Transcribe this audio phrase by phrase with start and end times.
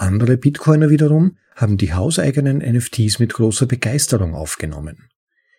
[0.00, 5.10] Andere Bitcoiner wiederum haben die hauseigenen NFTs mit großer Begeisterung aufgenommen.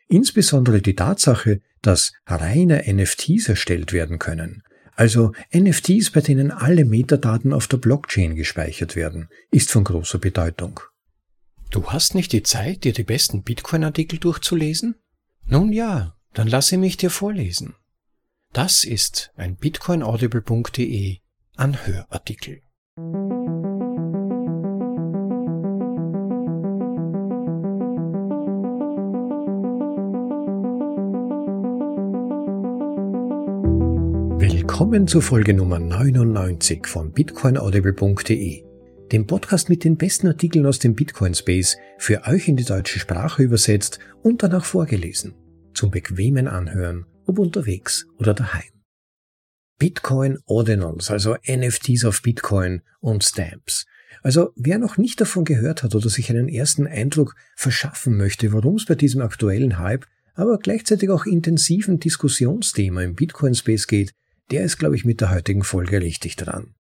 [0.08, 4.64] Insbesondere die Tatsache, dass reine NFTs erstellt werden können,
[4.96, 10.80] also NFTs, bei denen alle Metadaten auf der Blockchain gespeichert werden, ist von großer Bedeutung.
[11.70, 14.96] Du hast nicht die Zeit, dir die besten Bitcoin-Artikel durchzulesen?
[15.46, 17.76] Nun ja, dann lasse mich dir vorlesen.
[18.54, 21.18] Das ist ein bitcoinaudible.de
[21.56, 22.62] Anhörartikel.
[34.82, 38.64] Willkommen zur Folge Nummer 99 von bitcoinaudible.de,
[39.12, 42.98] dem Podcast mit den besten Artikeln aus dem Bitcoin Space, für euch in die deutsche
[42.98, 45.36] Sprache übersetzt und danach vorgelesen,
[45.76, 48.72] zum bequemen Anhören, ob unterwegs oder daheim.
[49.78, 53.86] Bitcoin Ordinals, also NFTs auf Bitcoin und Stamps.
[54.24, 58.78] Also wer noch nicht davon gehört hat oder sich einen ersten Eindruck verschaffen möchte, worum
[58.78, 64.16] es bei diesem aktuellen Hype, aber gleichzeitig auch intensiven Diskussionsthema im Bitcoin Space geht,
[64.52, 66.76] der ist, glaube ich, mit der heutigen Folge richtig dran.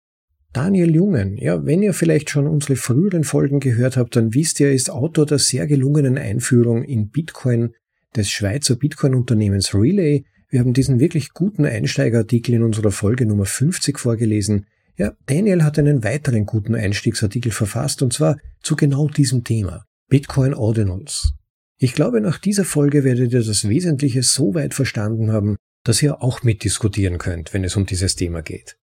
[0.52, 4.68] Daniel Jungen, ja, wenn ihr vielleicht schon unsere früheren Folgen gehört habt, dann wisst ihr,
[4.68, 7.74] er ist Autor der sehr gelungenen Einführung in Bitcoin
[8.16, 10.26] des Schweizer Bitcoin-Unternehmens Relay.
[10.50, 14.66] Wir haben diesen wirklich guten Einsteigerartikel in unserer Folge Nummer 50 vorgelesen.
[14.98, 19.86] Ja, Daniel hat einen weiteren guten Einstiegsartikel verfasst und zwar zu genau diesem Thema.
[20.10, 21.34] Bitcoin Ordinals.
[21.78, 26.22] Ich glaube, nach dieser Folge werdet ihr das Wesentliche so weit verstanden haben, dass ihr
[26.22, 28.78] auch mitdiskutieren könnt, wenn es um dieses Thema geht.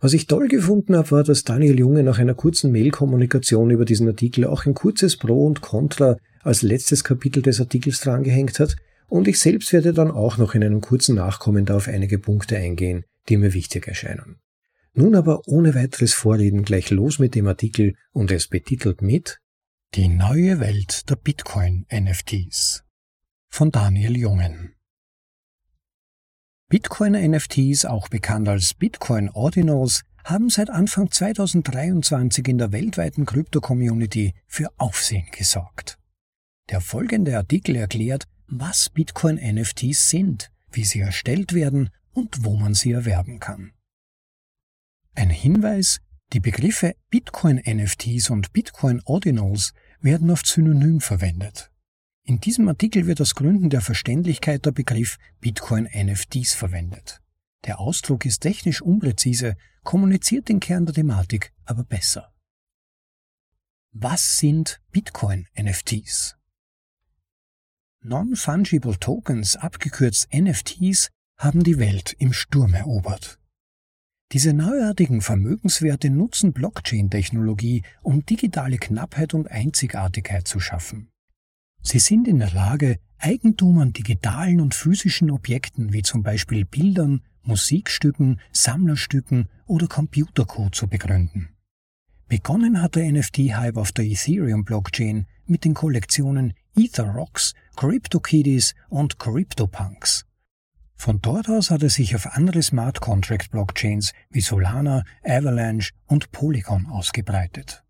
[0.00, 4.08] Was ich toll gefunden habe, war, dass Daniel Junge nach einer kurzen Mailkommunikation über diesen
[4.08, 8.76] Artikel auch ein kurzes Pro und Contra als letztes Kapitel des Artikels drangehängt hat,
[9.08, 13.04] und ich selbst werde dann auch noch in einem kurzen Nachkommen auf einige Punkte eingehen,
[13.28, 14.40] die mir wichtig erscheinen.
[14.94, 19.38] Nun aber ohne weiteres Vorreden gleich los mit dem Artikel und es betitelt mit
[19.94, 22.84] Die neue Welt der Bitcoin NFTs
[23.48, 24.71] von Daniel Jungen.
[26.72, 34.70] Bitcoin-NFTs, auch bekannt als Bitcoin Ordinals, haben seit Anfang 2023 in der weltweiten Krypto-Community für
[34.78, 35.98] Aufsehen gesorgt.
[36.70, 42.92] Der folgende Artikel erklärt, was Bitcoin-NFTs sind, wie sie erstellt werden und wo man sie
[42.92, 43.72] erwerben kann.
[45.14, 45.98] Ein Hinweis,
[46.32, 51.70] die Begriffe Bitcoin-NFTs und Bitcoin Ordinals werden oft synonym verwendet.
[52.24, 57.20] In diesem Artikel wird aus Gründen der Verständlichkeit der Begriff Bitcoin NFTs verwendet.
[57.64, 62.32] Der Ausdruck ist technisch unpräzise, kommuniziert den Kern der Thematik aber besser.
[63.92, 66.36] Was sind Bitcoin NFTs?
[68.00, 73.38] Non-Fungible Tokens, abgekürzt NFTs, haben die Welt im Sturm erobert.
[74.32, 81.11] Diese neuartigen Vermögenswerte nutzen Blockchain-Technologie, um digitale Knappheit und Einzigartigkeit zu schaffen.
[81.82, 87.22] Sie sind in der Lage, Eigentum an digitalen und physischen Objekten wie zum Beispiel Bildern,
[87.42, 91.48] Musikstücken, Sammlerstücken oder Computercode zu begründen.
[92.28, 100.24] Begonnen hat der NFT-Hype auf der Ethereum-Blockchain mit den Kollektionen EtherRocks, CryptoKitties und CryptoPunks.
[100.94, 106.30] Von dort aus hat er sich auf andere Smart Contract Blockchains wie Solana, Avalanche und
[106.30, 107.81] Polygon ausgebreitet.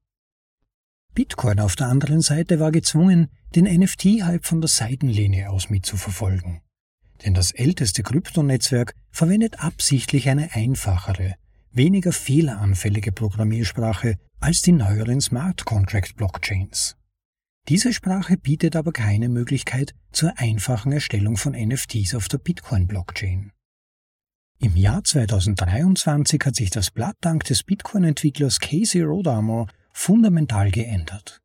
[1.14, 6.62] Bitcoin auf der anderen Seite war gezwungen, den NFT-Hype von der Seitenlinie aus mitzuverfolgen.
[7.24, 11.34] Denn das älteste Kryptonetzwerk verwendet absichtlich eine einfachere,
[11.70, 16.96] weniger fehleranfällige Programmiersprache als die neueren Smart Contract Blockchains.
[17.68, 23.52] Diese Sprache bietet aber keine Möglichkeit zur einfachen Erstellung von NFTs auf der Bitcoin-Blockchain.
[24.58, 31.40] Im Jahr 2023 hat sich das Blatt dank des Bitcoin-Entwicklers Casey Rodamore fundamental geändert.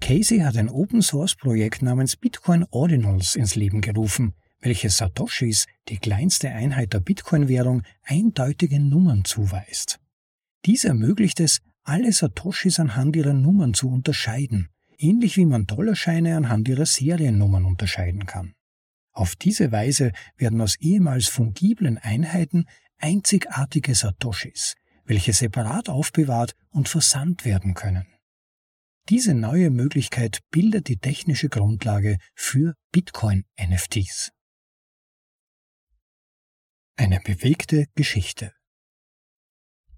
[0.00, 6.92] Casey hat ein Open-Source-Projekt namens Bitcoin Ordinals ins Leben gerufen, welches Satoshis, die kleinste Einheit
[6.92, 10.00] der Bitcoin-Währung, eindeutige Nummern zuweist.
[10.64, 14.68] Dies ermöglicht es, alle Satoshis anhand ihrer Nummern zu unterscheiden,
[14.98, 18.54] ähnlich wie man Dollarscheine anhand ihrer Seriennummern unterscheiden kann.
[19.12, 22.66] Auf diese Weise werden aus ehemals fungiblen Einheiten
[22.98, 28.06] einzigartige Satoshis, welche separat aufbewahrt und versandt werden können.
[29.08, 34.30] Diese neue Möglichkeit bildet die technische Grundlage für Bitcoin-NFTs.
[36.96, 38.52] Eine bewegte Geschichte.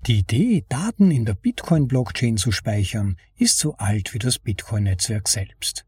[0.06, 5.84] Die Idee, Daten in der Bitcoin-Blockchain zu speichern, ist so alt wie das Bitcoin-Netzwerk selbst.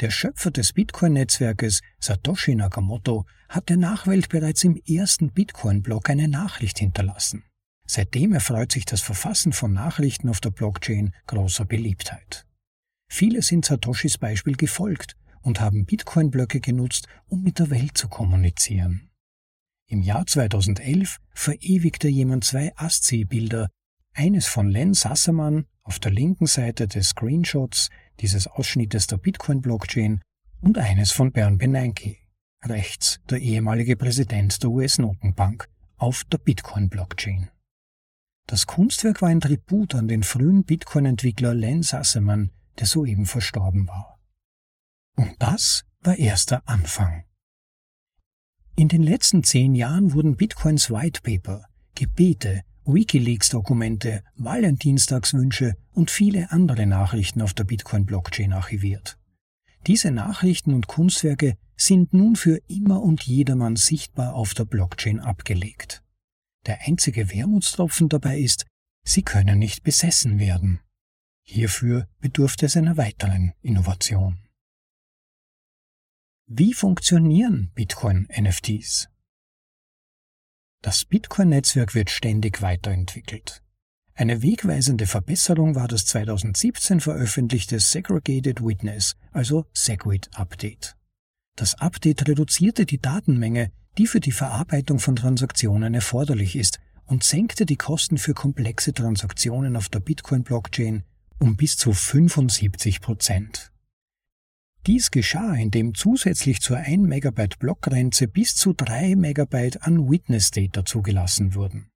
[0.00, 6.78] Der Schöpfer des Bitcoin-Netzwerkes, Satoshi Nakamoto, hat der Nachwelt bereits im ersten Bitcoin-Block eine Nachricht
[6.78, 7.44] hinterlassen.
[7.86, 12.44] Seitdem erfreut sich das Verfassen von Nachrichten auf der Blockchain großer Beliebtheit.
[13.08, 19.10] Viele sind Satoshis Beispiel gefolgt und haben Bitcoin-Blöcke genutzt, um mit der Welt zu kommunizieren.
[19.88, 23.68] Im Jahr 2011 verewigte jemand zwei ASCII-Bilder,
[24.12, 30.20] eines von Len Sassermann auf der linken Seite des Screenshots dieses Ausschnittes der Bitcoin-Blockchain
[30.60, 32.16] und eines von Bern Bernanke,
[32.64, 37.50] rechts der ehemalige Präsident der US-Notenbank, auf der Bitcoin-Blockchain.
[38.46, 44.20] Das Kunstwerk war ein Tribut an den frühen Bitcoin-Entwickler Len Sassermann, der soeben verstorben war.
[45.16, 47.24] Und das war erst der Anfang.
[48.76, 51.64] In den letzten zehn Jahren wurden Bitcoins White Paper,
[51.94, 59.18] Gebete, Wikileaks-Dokumente, Valentinstagswünsche und viele andere Nachrichten auf der Bitcoin-Blockchain archiviert.
[59.88, 66.04] Diese Nachrichten und Kunstwerke sind nun für immer und jedermann sichtbar auf der Blockchain abgelegt.
[66.66, 68.66] Der einzige Wermutstropfen dabei ist,
[69.04, 70.80] sie können nicht besessen werden.
[71.44, 74.38] Hierfür bedurfte es einer weiteren Innovation.
[76.46, 79.08] Wie funktionieren Bitcoin-NFTs?
[80.82, 83.62] Das Bitcoin-Netzwerk wird ständig weiterentwickelt.
[84.14, 90.95] Eine wegweisende Verbesserung war das 2017 veröffentlichte Segregated Witness, also Segwit Update.
[91.56, 97.64] Das Update reduzierte die Datenmenge, die für die Verarbeitung von Transaktionen erforderlich ist, und senkte
[97.64, 101.04] die Kosten für komplexe Transaktionen auf der Bitcoin-Blockchain
[101.38, 103.72] um bis zu 75 Prozent.
[104.86, 110.84] Dies geschah, indem zusätzlich zur 1 Megabyte Blockgrenze bis zu 3 Megabyte an Witness Data
[110.84, 111.88] zugelassen wurden.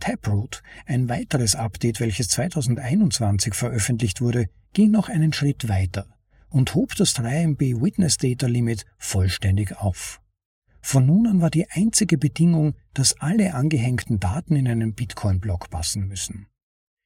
[0.00, 6.06] Taproot, ein weiteres Update, welches 2021 veröffentlicht wurde, ging noch einen Schritt weiter
[6.52, 10.20] und hob das 3 MB Witness Data Limit vollständig auf.
[10.80, 16.08] Von nun an war die einzige Bedingung, dass alle angehängten Daten in einen Bitcoin-Block passen
[16.08, 16.46] müssen.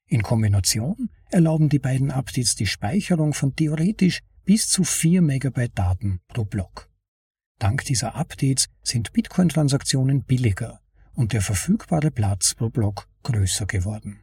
[0.09, 6.21] In Kombination erlauben die beiden Updates die Speicherung von theoretisch bis zu 4 Megabyte Daten
[6.29, 6.89] pro Block.
[7.59, 10.81] Dank dieser Updates sind Bitcoin-Transaktionen billiger
[11.15, 14.21] und der verfügbare Platz pro Block größer geworden.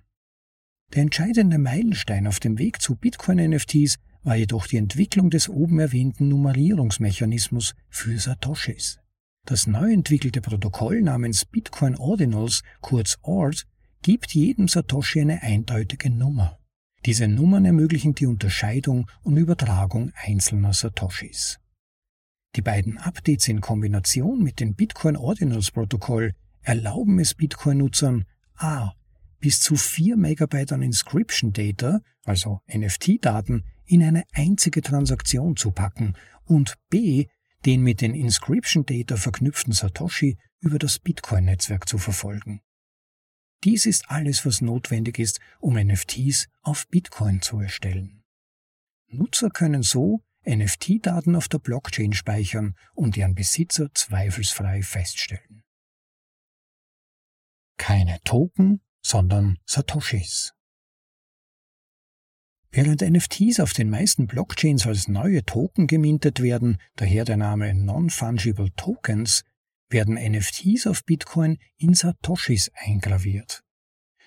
[0.93, 6.27] Der entscheidende Meilenstein auf dem Weg zu Bitcoin-NFTs war jedoch die Entwicklung des oben erwähnten
[6.29, 8.99] Nummerierungsmechanismus für Satoshis.
[9.45, 13.65] Das neu entwickelte Protokoll namens Bitcoin Ordinals, kurz ORD,
[14.01, 16.59] gibt jedem Satoshi eine eindeutige Nummer.
[17.05, 21.59] Diese Nummern ermöglichen die Unterscheidung und Übertragung einzelner Satoshis.
[22.55, 28.93] Die beiden Updates in Kombination mit dem Bitcoin Ordinals Protokoll erlauben es Bitcoin-Nutzern a.
[29.39, 36.15] bis zu 4 Megabyte an Inscription Data, also NFT-Daten, in eine einzige Transaktion zu packen
[36.45, 37.27] und b.
[37.65, 42.61] den mit den Inscription Data verknüpften Satoshi über das Bitcoin-Netzwerk zu verfolgen.
[43.63, 48.23] Dies ist alles, was notwendig ist, um NFTs auf Bitcoin zu erstellen.
[49.07, 55.63] Nutzer können so NFT-Daten auf der Blockchain speichern und deren Besitzer zweifelsfrei feststellen.
[57.77, 60.53] Keine Token, sondern Satoshis.
[62.75, 68.71] Während NFTs auf den meisten Blockchains als neue Token gemintet werden, daher der Name Non-Fungible
[68.75, 69.43] Tokens,
[69.89, 73.63] werden NFTs auf Bitcoin in Satoshis eingraviert.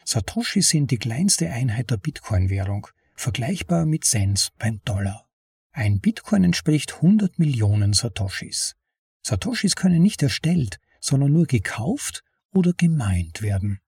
[0.05, 5.27] Satoshis sind die kleinste Einheit der Bitcoin-Währung, vergleichbar mit Cents beim Dollar.
[5.73, 8.77] Ein Bitcoin entspricht 100 Millionen Satoshis.
[9.23, 12.23] Satoshis können nicht erstellt, sondern nur gekauft
[12.55, 13.81] oder gemeint werden.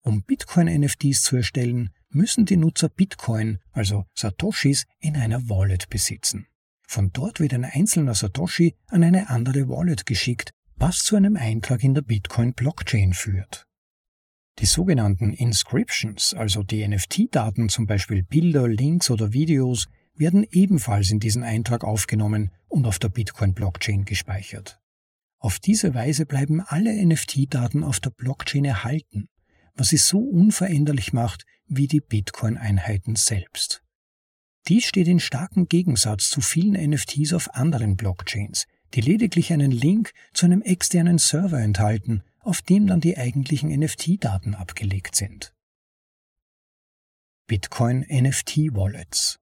[0.00, 6.46] Um Bitcoin-NFTs zu erstellen, müssen die Nutzer Bitcoin, also Satoshis, in einer Wallet besitzen.
[6.86, 11.84] Von dort wird ein einzelner Satoshi an eine andere Wallet geschickt, was zu einem Eintrag
[11.84, 13.66] in der Bitcoin-Blockchain führt.
[14.58, 21.20] Die sogenannten Inscriptions, also die NFT-Daten, zum Beispiel Bilder, Links oder Videos, werden ebenfalls in
[21.20, 24.80] diesen Eintrag aufgenommen und auf der Bitcoin-Blockchain gespeichert.
[25.38, 29.28] Auf diese Weise bleiben alle NFT-Daten auf der Blockchain erhalten,
[29.74, 33.82] was sie so unveränderlich macht wie die Bitcoin-Einheiten selbst.
[34.68, 40.12] Dies steht in starkem Gegensatz zu vielen NFTs auf anderen Blockchains, die lediglich einen Link
[40.34, 45.54] zu einem externen Server enthalten, auf dem dann die eigentlichen NFT-Daten abgelegt sind.
[47.46, 49.40] Bitcoin NFT Wallets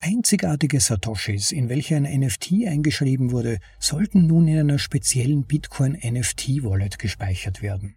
[0.00, 6.62] Einzigartige Satoshis, in welche ein NFT eingeschrieben wurde, sollten nun in einer speziellen Bitcoin NFT
[6.62, 7.96] Wallet gespeichert werden.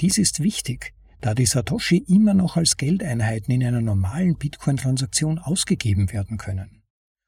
[0.00, 6.12] Dies ist wichtig, da die Satoshi immer noch als Geldeinheiten in einer normalen Bitcoin-Transaktion ausgegeben
[6.12, 6.82] werden können.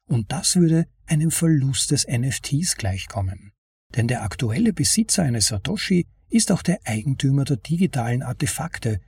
[0.07, 3.51] Und das würde einem Verlust des NFTs gleichkommen.
[3.95, 8.99] Denn der aktuelle Besitzer eines Satoshi ist auch der Eigentümer der digitalen Artefakte,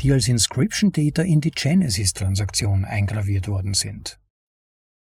[0.00, 4.18] die als Inscription Data in die Genesis-Transaktion eingraviert worden sind.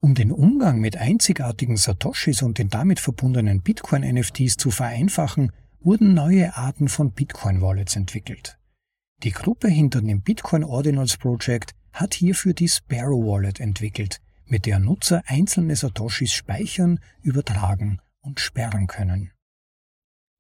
[0.02, 6.56] Um den Umgang mit einzigartigen Satoshis und den damit verbundenen Bitcoin-NFTs zu vereinfachen, wurden neue
[6.56, 8.58] Arten von Bitcoin-Wallets entwickelt.
[9.24, 14.80] Die Gruppe hinter dem Bitcoin Ordinals Project hat hierfür die Sparrow Wallet entwickelt, mit der
[14.80, 19.32] Nutzer einzelne Satoshis speichern, übertragen und sperren können.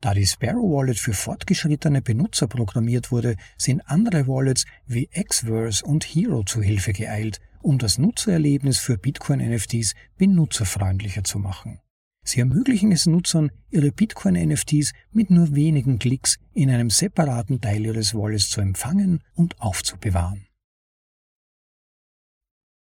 [0.01, 6.03] Da die Sparrow Wallet für fortgeschrittene Benutzer programmiert wurde, sind andere Wallets wie Xverse und
[6.03, 11.79] Hero zu Hilfe geeilt, um das Nutzererlebnis für Bitcoin-NFTs benutzerfreundlicher zu machen.
[12.24, 18.13] Sie ermöglichen es Nutzern, ihre Bitcoin-NFTs mit nur wenigen Klicks in einem separaten Teil ihres
[18.13, 20.48] Wallets zu empfangen und aufzubewahren.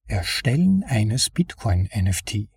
[0.07, 2.49] Erstellen eines Bitcoin-NFT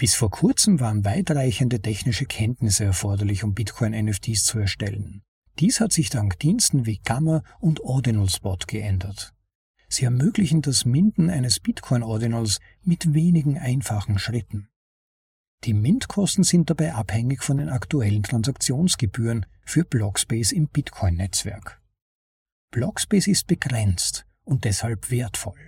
[0.00, 5.20] bis vor kurzem waren weitreichende technische Kenntnisse erforderlich, um Bitcoin-NFTs zu erstellen.
[5.58, 9.34] Dies hat sich dank Diensten wie Gamma und OrdinalSpot geändert.
[9.90, 14.69] Sie ermöglichen das Minden eines Bitcoin-Ordinals mit wenigen einfachen Schritten.
[15.64, 21.82] Die Mintkosten sind dabei abhängig von den aktuellen Transaktionsgebühren für Blockspace im Bitcoin-Netzwerk.
[22.70, 25.58] Blockspace ist begrenzt und deshalb wertvoll.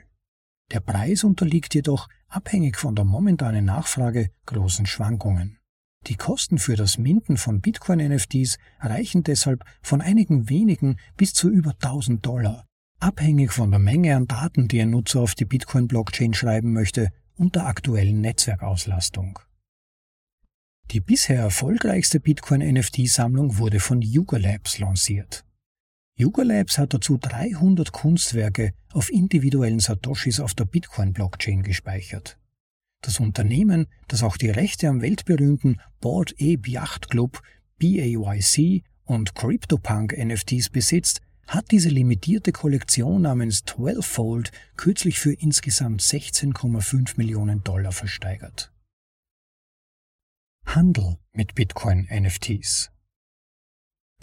[0.73, 5.59] Der Preis unterliegt jedoch, abhängig von der momentanen Nachfrage, großen Schwankungen.
[6.07, 11.73] Die Kosten für das Minden von Bitcoin-NFTs reichen deshalb von einigen wenigen bis zu über
[11.73, 12.67] 1000 Dollar,
[12.99, 17.57] abhängig von der Menge an Daten, die ein Nutzer auf die Bitcoin-Blockchain schreiben möchte und
[17.57, 19.39] der aktuellen Netzwerkauslastung.
[20.91, 25.45] Die bisher erfolgreichste Bitcoin-NFT-Sammlung wurde von Yuga Labs lanciert.
[26.15, 32.39] Yuga Labs hat dazu 300 Kunstwerke auf individuellen Satoshis auf der Bitcoin-Blockchain gespeichert.
[33.01, 37.43] Das Unternehmen, das auch die Rechte am weltberühmten Board Ape Yacht Club,
[37.79, 47.15] BAYC und CryptoPunk NFTs besitzt, hat diese limitierte Kollektion namens 12fold kürzlich für insgesamt 16,5
[47.17, 48.72] Millionen Dollar versteigert.
[50.65, 52.91] Handel mit Bitcoin NFTs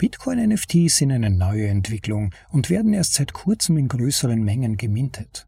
[0.00, 5.46] Bitcoin-NFTs sind eine neue Entwicklung und werden erst seit kurzem in größeren Mengen gemintet.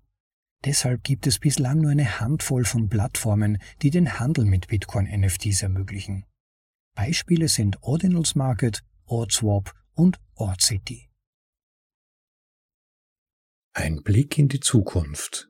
[0.67, 6.27] Deshalb gibt es bislang nur eine Handvoll von Plattformen, die den Handel mit Bitcoin-NFTs ermöglichen.
[6.95, 11.09] Beispiele sind Ordinals Market, OrdSwap und OrdCity.
[13.73, 15.49] Ein Blick in die Zukunft.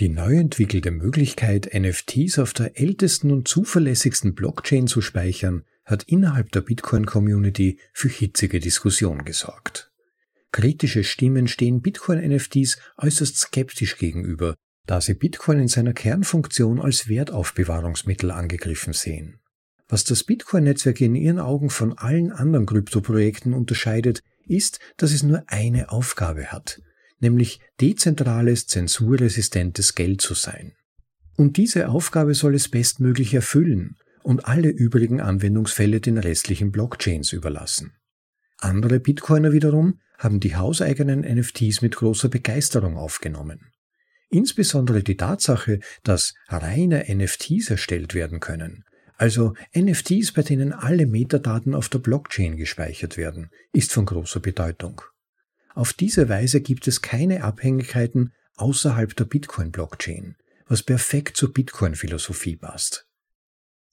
[0.00, 6.50] Die neu entwickelte Möglichkeit, NFTs auf der ältesten und zuverlässigsten Blockchain zu speichern, hat innerhalb
[6.52, 9.92] der Bitcoin-Community für hitzige Diskussion gesorgt.
[10.52, 14.54] Kritische Stimmen stehen Bitcoin-NFTs äußerst skeptisch gegenüber,
[14.86, 19.38] da sie Bitcoin in seiner Kernfunktion als Wertaufbewahrungsmittel angegriffen sehen.
[19.86, 25.44] Was das Bitcoin-Netzwerk in ihren Augen von allen anderen Kryptoprojekten unterscheidet, ist, dass es nur
[25.48, 26.80] eine Aufgabe hat,
[27.20, 30.72] nämlich dezentrales, zensurresistentes Geld zu sein.
[31.36, 37.94] Und diese Aufgabe soll es bestmöglich erfüllen, und alle übrigen Anwendungsfälle den restlichen Blockchains überlassen.
[38.58, 43.72] Andere Bitcoiner wiederum haben die hauseigenen NFTs mit großer Begeisterung aufgenommen.
[44.28, 48.84] Insbesondere die Tatsache, dass reine NFTs erstellt werden können,
[49.16, 55.02] also NFTs, bei denen alle Metadaten auf der Blockchain gespeichert werden, ist von großer Bedeutung.
[55.74, 60.36] Auf diese Weise gibt es keine Abhängigkeiten außerhalb der Bitcoin-Blockchain,
[60.66, 63.06] was perfekt zur Bitcoin-Philosophie passt.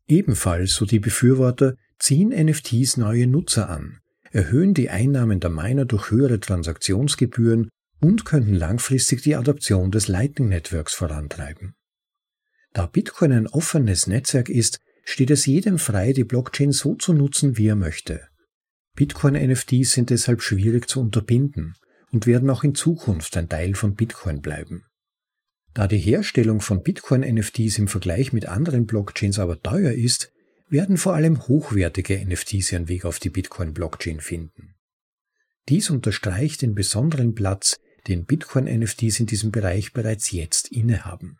[0.07, 3.99] Ebenfalls, so die Befürworter, ziehen NFTs neue Nutzer an,
[4.31, 7.69] erhöhen die Einnahmen der Miner durch höhere Transaktionsgebühren
[7.99, 11.75] und könnten langfristig die Adaption des Lightning Networks vorantreiben.
[12.73, 17.57] Da Bitcoin ein offenes Netzwerk ist, steht es jedem frei, die Blockchain so zu nutzen,
[17.57, 18.27] wie er möchte.
[18.97, 21.75] Bitcoin-NFTs sind deshalb schwierig zu unterbinden
[22.11, 24.85] und werden auch in Zukunft ein Teil von Bitcoin bleiben.
[25.75, 30.31] Da die Herstellung von Bitcoin-NFTs im Vergleich mit anderen Blockchains aber teuer ist,
[30.67, 34.73] werden vor allem hochwertige NFTs ihren Weg auf die Bitcoin-Blockchain finden.
[35.69, 37.77] Dies unterstreicht den besonderen Platz,
[38.07, 41.37] den Bitcoin-NFTs in diesem Bereich bereits jetzt innehaben.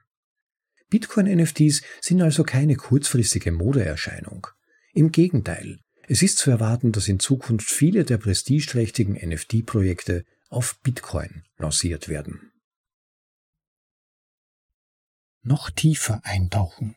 [0.92, 4.46] Bitcoin-NFTs sind also keine kurzfristige Modeerscheinung.
[4.94, 11.44] Im Gegenteil, es ist zu erwarten, dass in Zukunft viele der prestigeträchtigen NFT-Projekte auf Bitcoin
[11.58, 12.52] lanciert werden
[15.48, 16.96] noch tiefer eintauchen.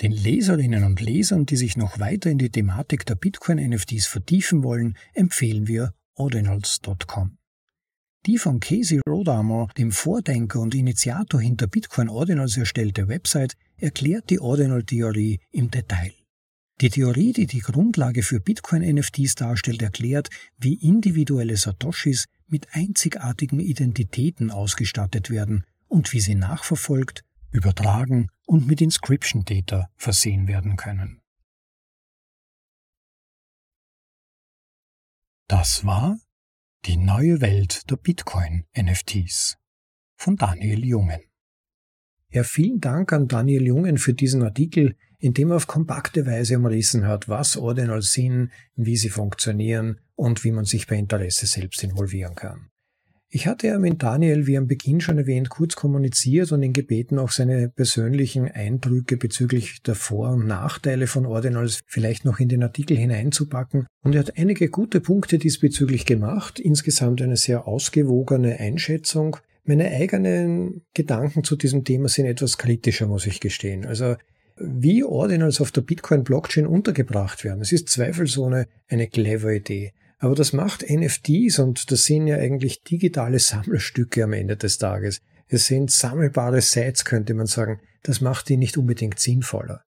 [0.00, 4.96] Den Leserinnen und Lesern, die sich noch weiter in die Thematik der Bitcoin-NFTs vertiefen wollen,
[5.14, 7.38] empfehlen wir ordinals.com.
[8.26, 14.40] Die von Casey Rodarmor, dem Vordenker und Initiator hinter Bitcoin Ordinals erstellte Website, erklärt die
[14.40, 16.12] Ordinal-Theorie im Detail.
[16.80, 24.50] Die Theorie, die die Grundlage für Bitcoin-NFTs darstellt, erklärt, wie individuelle Satoshis mit einzigartigen Identitäten
[24.50, 31.20] ausgestattet werden und wie sie nachverfolgt, übertragen und mit Inscription Data versehen werden können.
[35.48, 36.18] Das war
[36.86, 39.58] die neue Welt der Bitcoin-NFTs
[40.16, 41.20] von Daniel Jungen.
[42.32, 46.56] Ja, vielen Dank an Daniel Jungen für diesen Artikel, in dem er auf kompakte Weise
[46.56, 51.84] umrissen hat, was Ordinals sind, wie sie funktionieren und wie man sich bei Interesse selbst
[51.84, 52.70] involvieren kann.
[53.28, 57.18] Ich hatte ja mit Daniel, wie am Beginn schon erwähnt, kurz kommuniziert und ihn gebeten,
[57.18, 62.62] auch seine persönlichen Eindrücke bezüglich der Vor- und Nachteile von Ordinals vielleicht noch in den
[62.62, 63.86] Artikel hineinzupacken.
[64.02, 69.38] Und er hat einige gute Punkte diesbezüglich gemacht, insgesamt eine sehr ausgewogene Einschätzung.
[69.64, 73.86] Meine eigenen Gedanken zu diesem Thema sind etwas kritischer, muss ich gestehen.
[73.86, 74.16] Also
[74.56, 77.60] wie Ordinals auf der Bitcoin-Blockchain untergebracht werden.
[77.60, 79.92] Es ist zweifelsohne eine clever Idee.
[80.18, 85.20] Aber das macht NFTs und das sind ja eigentlich digitale Sammlerstücke am Ende des Tages.
[85.48, 87.80] Es sind sammelbare Sites, könnte man sagen.
[88.02, 89.82] Das macht die nicht unbedingt sinnvoller.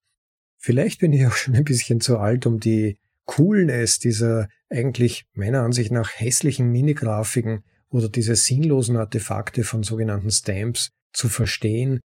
[0.58, 5.62] Vielleicht bin ich auch schon ein bisschen zu alt, um die Coolness dieser eigentlich meiner
[5.62, 7.64] Ansicht nach hässlichen Minigrafiken
[7.96, 12.02] oder diese sinnlosen Artefakte von sogenannten Stamps zu verstehen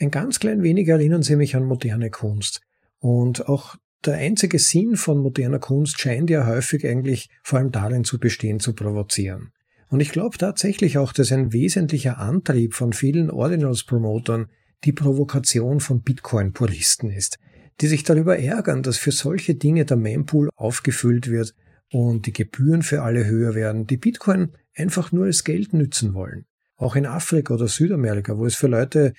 [0.00, 2.60] ein ganz klein wenig erinnern sie mich an moderne Kunst.
[3.00, 8.04] Und auch der einzige Sinn von moderner Kunst scheint ja häufig eigentlich vor allem darin
[8.04, 9.50] zu bestehen, zu provozieren.
[9.88, 14.46] Und ich glaube tatsächlich auch, dass ein wesentlicher Antrieb von vielen Ordinals-Promotern
[14.84, 17.38] die Provokation von Bitcoin-Puristen ist,
[17.80, 21.54] die sich darüber ärgern, dass für solche Dinge der Mempool aufgefüllt wird
[21.90, 26.46] und die Gebühren für alle höher werden, die Bitcoin einfach nur als Geld nützen wollen.
[26.76, 29.12] Auch in Afrika oder Südamerika, wo es für Leute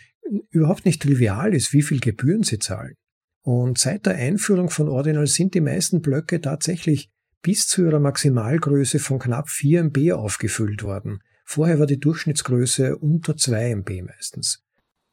[0.49, 2.95] überhaupt nicht trivial ist, wie viel Gebühren sie zahlen.
[3.41, 7.09] Und seit der Einführung von Ordinal sind die meisten Blöcke tatsächlich
[7.41, 11.19] bis zu ihrer Maximalgröße von knapp 4 MB aufgefüllt worden.
[11.45, 14.61] Vorher war die Durchschnittsgröße unter 2 MB meistens.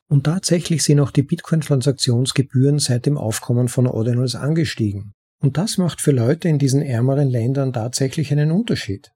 [0.09, 5.15] Und tatsächlich sind auch die Bitcoin-Transaktionsgebühren seit dem Aufkommen von Ordinals angestiegen.
[5.41, 9.13] Und das macht für Leute in diesen ärmeren Ländern tatsächlich einen Unterschied.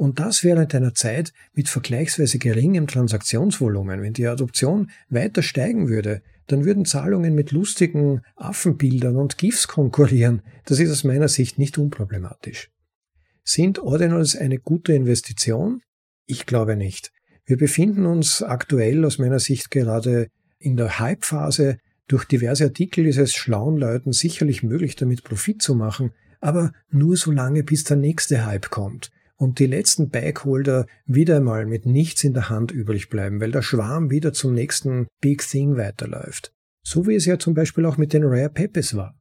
[0.00, 4.00] Und das während einer Zeit mit vergleichsweise geringem Transaktionsvolumen.
[4.00, 10.40] Wenn die Adoption weiter steigen würde, dann würden Zahlungen mit lustigen Affenbildern und GIFs konkurrieren.
[10.64, 12.70] Das ist aus meiner Sicht nicht unproblematisch.
[13.44, 15.82] Sind Ordinals eine gute Investition?
[16.24, 17.12] Ich glaube nicht.
[17.44, 21.76] Wir befinden uns aktuell aus meiner Sicht gerade in der Hype-Phase.
[22.08, 27.18] Durch diverse Artikel ist es schlauen Leuten sicherlich möglich, damit Profit zu machen, aber nur
[27.18, 29.10] so lange, bis der nächste Hype kommt
[29.40, 33.62] und die letzten Bikeholder wieder einmal mit nichts in der Hand übrig bleiben, weil der
[33.62, 36.52] Schwarm wieder zum nächsten Big Thing weiterläuft.
[36.84, 39.18] So wie es ja zum Beispiel auch mit den Rare Pepes war.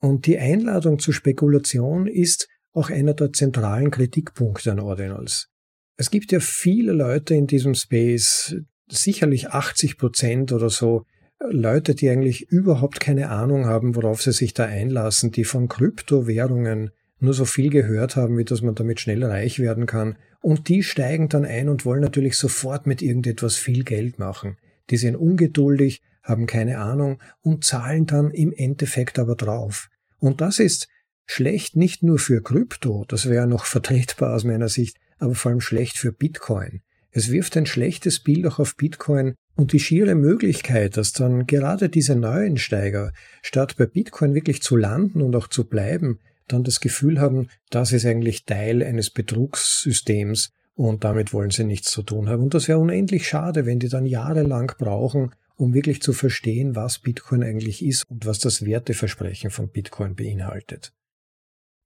[0.00, 5.50] Und die Einladung zur Spekulation ist auch einer der zentralen Kritikpunkte an Ordinals.
[5.98, 8.56] Es gibt ja viele Leute in diesem Space,
[8.90, 11.04] sicherlich 80 Prozent oder so,
[11.50, 16.92] Leute, die eigentlich überhaupt keine Ahnung haben, worauf sie sich da einlassen, die von Kryptowährungen
[17.22, 20.16] nur so viel gehört haben, wie dass man damit schnell reich werden kann.
[20.40, 24.56] Und die steigen dann ein und wollen natürlich sofort mit irgendetwas viel Geld machen.
[24.90, 29.88] Die sind ungeduldig, haben keine Ahnung und zahlen dann im Endeffekt aber drauf.
[30.18, 30.88] Und das ist
[31.26, 35.60] schlecht nicht nur für Krypto, das wäre noch vertretbar aus meiner Sicht, aber vor allem
[35.60, 36.82] schlecht für Bitcoin.
[37.10, 41.88] Es wirft ein schlechtes Bild auch auf Bitcoin und die schiere Möglichkeit, dass dann gerade
[41.88, 46.20] diese Neuensteiger, statt bei Bitcoin wirklich zu landen und auch zu bleiben,
[46.52, 51.90] dann das Gefühl haben, das ist eigentlich Teil eines Betrugssystems und damit wollen sie nichts
[51.90, 52.42] zu tun haben.
[52.42, 56.98] Und das wäre unendlich schade, wenn die dann jahrelang brauchen, um wirklich zu verstehen, was
[56.98, 60.92] Bitcoin eigentlich ist und was das Werteversprechen von Bitcoin beinhaltet.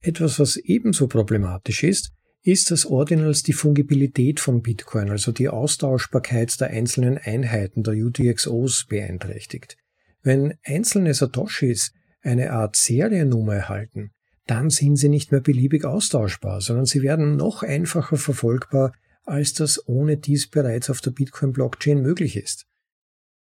[0.01, 6.61] Etwas, was ebenso problematisch ist, ist, dass Ordinals die Fungibilität von Bitcoin, also die Austauschbarkeit
[6.61, 9.77] der einzelnen Einheiten der UTXOs beeinträchtigt.
[10.23, 14.13] Wenn einzelne Satoshis eine Art Seriennummer erhalten,
[14.47, 18.93] dann sind sie nicht mehr beliebig austauschbar, sondern sie werden noch einfacher verfolgbar,
[19.25, 22.67] als das ohne dies bereits auf der Bitcoin-Blockchain möglich ist.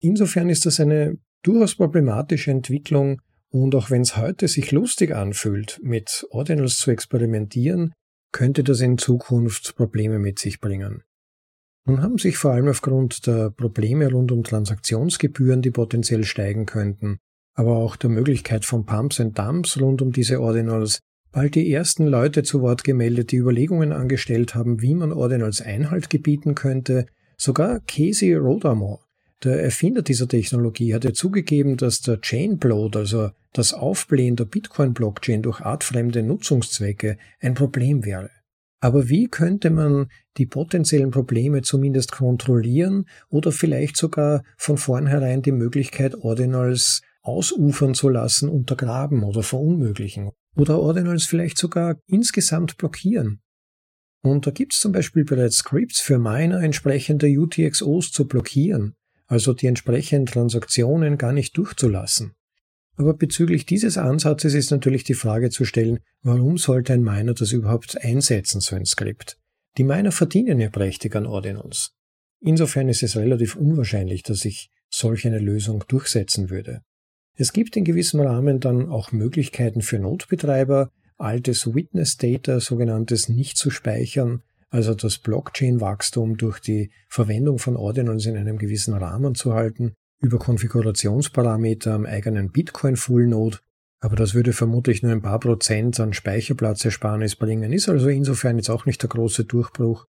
[0.00, 5.80] Insofern ist das eine durchaus problematische Entwicklung und auch wenn es heute sich lustig anfühlt,
[5.82, 7.92] mit Ordinals zu experimentieren,
[8.32, 11.04] könnte das in Zukunft Probleme mit sich bringen.
[11.86, 17.18] Nun haben sich vor allem aufgrund der Probleme rund um Transaktionsgebühren, die potenziell steigen könnten,
[17.56, 21.00] aber auch der Möglichkeit von Pumps and Dumps rund um diese Ordinals
[21.32, 26.08] bald die ersten Leute zu Wort gemeldet, die Überlegungen angestellt haben, wie man Ordinals Einhalt
[26.08, 27.06] gebieten könnte.
[27.36, 29.00] Sogar Casey Rodamore,
[29.42, 35.42] der Erfinder dieser Technologie, hat ja zugegeben, dass der Chainbloat, also das Aufblähen der Bitcoin-Blockchain
[35.42, 38.30] durch artfremde Nutzungszwecke, ein Problem wäre.
[38.80, 45.52] Aber wie könnte man die potenziellen Probleme zumindest kontrollieren oder vielleicht sogar von vornherein die
[45.52, 50.30] Möglichkeit, Ordinals ausufern zu lassen, untergraben oder verunmöglichen?
[50.56, 53.40] Oder Ordinals vielleicht sogar insgesamt blockieren?
[54.22, 58.94] Und da gibt es zum Beispiel bereits Scripts für Miner entsprechende UTXOs zu blockieren,
[59.26, 62.32] also die entsprechenden Transaktionen gar nicht durchzulassen.
[62.96, 67.52] Aber bezüglich dieses Ansatzes ist natürlich die Frage zu stellen, warum sollte ein Miner das
[67.52, 69.38] überhaupt einsetzen, so ein Skript?
[69.76, 71.92] Die Miner verdienen ja prächtig an Ordinals.
[72.40, 76.82] Insofern ist es relativ unwahrscheinlich, dass sich solch eine Lösung durchsetzen würde.
[77.36, 83.58] Es gibt in gewissem Rahmen dann auch Möglichkeiten für Notbetreiber, altes Witness Data, sogenanntes nicht
[83.58, 89.54] zu speichern, also das Blockchain-Wachstum durch die Verwendung von Ordinals in einem gewissen Rahmen zu
[89.54, 93.58] halten über Konfigurationsparameter am eigenen Bitcoin Full Node,
[94.00, 98.70] aber das würde vermutlich nur ein paar Prozent an Speicherplatzersparnis bringen, ist also insofern jetzt
[98.70, 100.06] auch nicht der große Durchbruch.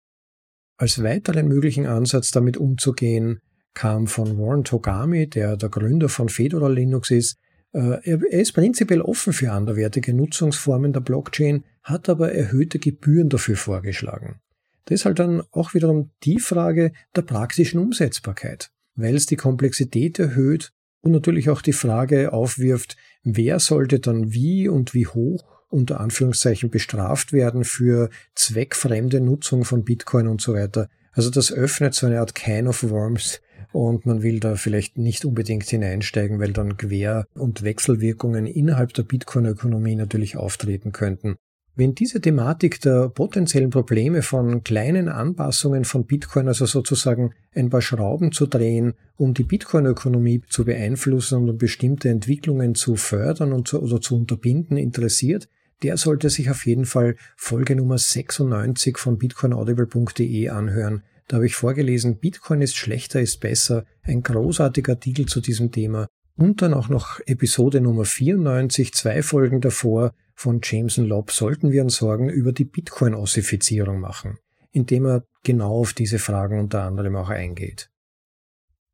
[0.78, 3.42] Als weiteren möglichen Ansatz damit umzugehen,
[3.74, 7.38] kam von Warren Togami, der der Gründer von Fedora Linux ist.
[7.74, 13.56] Äh, er ist prinzipiell offen für anderwertige Nutzungsformen der Blockchain, hat aber erhöhte Gebühren dafür
[13.56, 14.42] vorgeschlagen.
[14.86, 20.20] Das ist halt dann auch wiederum die Frage der praktischen Umsetzbarkeit weil es die Komplexität
[20.20, 26.00] erhöht und natürlich auch die Frage aufwirft, wer sollte dann wie und wie hoch unter
[26.00, 30.90] Anführungszeichen bestraft werden für zweckfremde Nutzung von Bitcoin und so weiter.
[31.14, 35.26] Also das öffnet so eine Art Can of Worms und man will da vielleicht nicht
[35.26, 41.36] unbedingt hineinsteigen, weil dann Quer- und Wechselwirkungen innerhalb der Bitcoin-Ökonomie natürlich auftreten könnten.
[41.74, 47.82] Wenn diese Thematik der potenziellen Probleme von kleinen Anpassungen von Bitcoin, also sozusagen ein paar
[47.82, 53.70] Schrauben zu drehen, um die Bitcoin-Ökonomie zu beeinflussen und um bestimmte Entwicklungen zu fördern und
[53.70, 55.48] zu, oder zu unterbinden, interessiert,
[55.82, 61.04] der sollte sich auf jeden Fall Folge Nummer 96 von bitcoinaudible.de anhören.
[61.32, 66.10] Da habe ich vorgelesen, Bitcoin ist schlechter, ist besser, ein großartiger Artikel zu diesem Thema.
[66.36, 71.84] Und dann auch noch Episode Nummer 94, zwei Folgen davor, von Jameson Lobb sollten wir
[71.84, 74.40] uns Sorgen über die Bitcoin-Ossifizierung machen,
[74.74, 77.90] indem er genau auf diese Fragen unter anderem auch eingeht.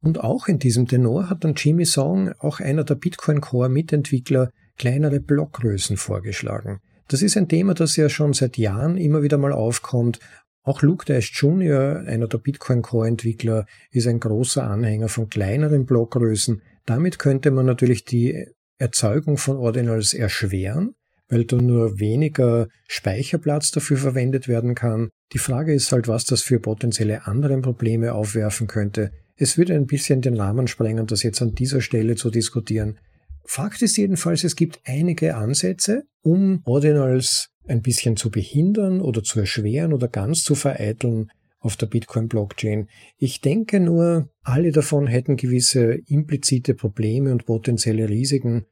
[0.04, 4.52] Und auch in diesem Tenor hat dann Jimmy Song, auch einer der Bitcoin Core Mitentwickler,
[4.78, 6.82] kleinere Blockgrößen vorgeschlagen.
[7.08, 10.19] Das ist ein Thema, das ja schon seit Jahren immer wieder mal aufkommt.
[10.67, 15.86] Auch Luke Dash Jr., einer der Bitcoin Core Entwickler, ist ein großer Anhänger von kleineren
[15.86, 16.62] Blockgrößen.
[16.86, 20.93] Damit könnte man natürlich die Erzeugung von Ordinals erschweren,
[21.30, 25.08] weil da nur weniger Speicherplatz dafür verwendet werden kann.
[25.32, 29.12] Die Frage ist halt, was das für potenzielle andere Probleme aufwerfen könnte.
[29.38, 32.99] Es würde ein bisschen den Rahmen sprengen, das jetzt an dieser Stelle zu diskutieren.
[33.45, 39.39] Fakt ist jedenfalls, es gibt einige Ansätze, um Ordinals ein bisschen zu behindern oder zu
[39.39, 42.88] erschweren oder ganz zu vereiteln auf der Bitcoin-Blockchain.
[43.17, 48.65] Ich denke nur, alle davon hätten gewisse implizite Probleme und potenzielle Risiken,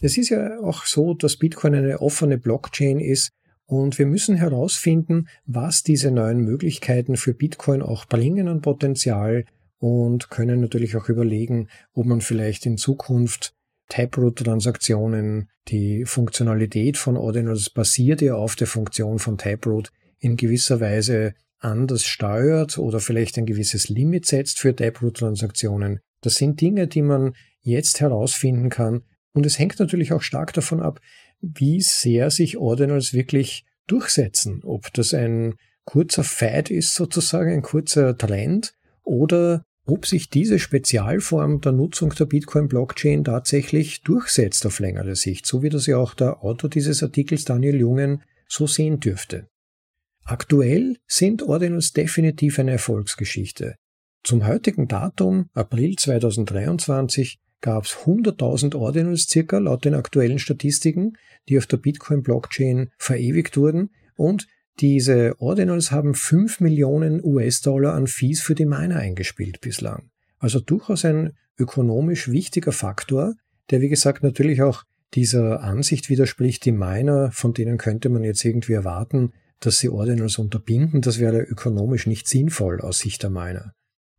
[0.00, 3.30] es ist ja auch so, dass Bitcoin eine offene Blockchain ist
[3.66, 9.44] und wir müssen herausfinden, was diese neuen Möglichkeiten für Bitcoin auch bringen an Potenzial
[9.78, 13.53] und können natürlich auch überlegen, ob man vielleicht in Zukunft
[13.88, 21.34] Taproot-Transaktionen, die Funktionalität von Ordinals basiert ja auf der Funktion von Taproot, in gewisser Weise
[21.58, 26.00] anders steuert oder vielleicht ein gewisses Limit setzt für Taproot-Transaktionen.
[26.20, 30.80] Das sind Dinge, die man jetzt herausfinden kann, und es hängt natürlich auch stark davon
[30.80, 31.00] ab,
[31.40, 34.62] wie sehr sich Ordinals wirklich durchsetzen.
[34.62, 41.60] Ob das ein kurzer Fad ist, sozusagen, ein kurzer Trend, oder ob sich diese Spezialform
[41.60, 46.42] der Nutzung der Bitcoin-Blockchain tatsächlich durchsetzt auf längere Sicht, so wie das ja auch der
[46.42, 49.48] Autor dieses Artikels Daniel Jungen so sehen dürfte.
[50.24, 53.76] Aktuell sind Ordinals definitiv eine Erfolgsgeschichte.
[54.22, 61.18] Zum heutigen Datum, April 2023, gab es 100.000 Ordinals circa laut den aktuellen Statistiken,
[61.48, 64.46] die auf der Bitcoin-Blockchain verewigt wurden und
[64.80, 70.10] diese Ordinals haben 5 Millionen US-Dollar an Fees für die Miner eingespielt bislang.
[70.38, 73.34] Also durchaus ein ökonomisch wichtiger Faktor,
[73.70, 74.82] der wie gesagt natürlich auch
[75.14, 80.38] dieser Ansicht widerspricht, die Miner, von denen könnte man jetzt irgendwie erwarten, dass sie Ordinals
[80.38, 83.72] unterbinden, das wäre ökonomisch nicht sinnvoll aus Sicht der Miner.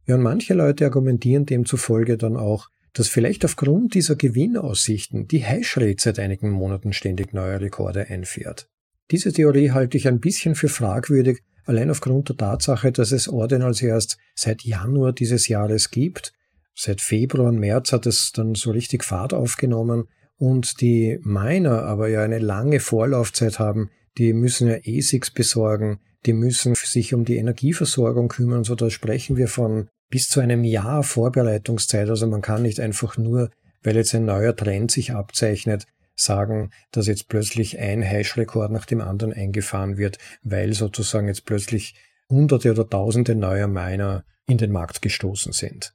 [0.07, 5.97] Ja, und manche Leute argumentieren demzufolge dann auch, dass vielleicht aufgrund dieser Gewinnaussichten die Hashrate
[5.99, 8.69] seit einigen Monaten ständig neue Rekorde einfährt.
[9.11, 13.81] Diese Theorie halte ich ein bisschen für fragwürdig, allein aufgrund der Tatsache, dass es Ordinals
[13.81, 16.33] erst seit Januar dieses Jahres gibt.
[16.77, 22.09] seit Februar und März hat es dann so richtig Fahrt aufgenommen und die Miner aber
[22.09, 27.37] ja eine lange Vorlaufzeit haben, die müssen ja ASICs besorgen, die müssen sich um die
[27.37, 32.09] Energieversorgung kümmern, so da sprechen wir von bis zu einem Jahr Vorbereitungszeit.
[32.09, 33.49] Also man kann nicht einfach nur,
[33.83, 39.01] weil jetzt ein neuer Trend sich abzeichnet, sagen, dass jetzt plötzlich ein Hash-Rekord nach dem
[39.01, 41.95] anderen eingefahren wird, weil sozusagen jetzt plötzlich
[42.29, 45.93] Hunderte oder Tausende neuer Miner in den Markt gestoßen sind.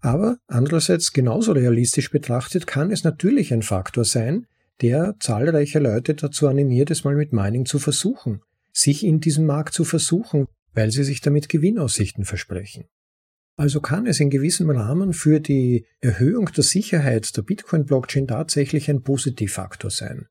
[0.00, 4.46] Aber andererseits genauso realistisch betrachtet kann es natürlich ein Faktor sein,
[4.80, 8.40] der zahlreiche Leute dazu animiert, es mal mit Mining zu versuchen,
[8.72, 12.86] sich in diesem Markt zu versuchen, weil sie sich damit Gewinnaussichten versprechen.
[13.56, 19.02] Also kann es in gewissem Rahmen für die Erhöhung der Sicherheit der Bitcoin-Blockchain tatsächlich ein
[19.02, 20.26] Positivfaktor sein.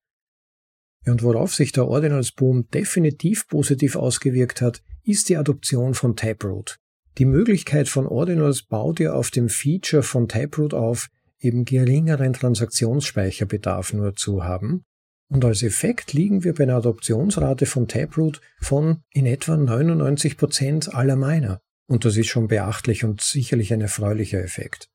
[1.06, 6.78] Und worauf sich der Ordinals Boom definitiv positiv ausgewirkt hat, ist die Adoption von Taproot.
[7.18, 13.94] Die Möglichkeit von Ordinals baut ja auf dem Feature von Taproot auf, eben geringeren Transaktionsspeicherbedarf
[13.94, 14.84] nur zu haben.
[15.30, 20.94] Und als Effekt liegen wir bei einer Adoptionsrate von Taproot von in etwa 99 Prozent
[20.94, 21.62] aller Miner.
[21.89, 24.89] Und das ist schon beachtlich und sicherlich ein erfreulicher Effekt.